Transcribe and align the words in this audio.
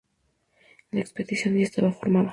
La 0.89 0.99
expedición 1.01 1.57
ya 1.59 1.63
estaba 1.65 1.91
formada. 1.91 2.29